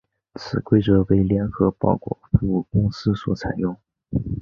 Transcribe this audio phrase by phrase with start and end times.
[0.33, 3.77] 此规则为联合包裹服务公司所采用。